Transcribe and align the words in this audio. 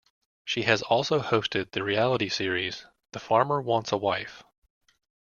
She 0.43 0.63
has 0.63 0.81
also 0.81 1.19
hosted 1.19 1.73
the 1.73 1.83
reality 1.83 2.27
series 2.27 2.87
"The 3.11 3.19
Farmer 3.19 3.61
Wants 3.61 3.91
a 3.91 3.97
Wife". 3.97 4.41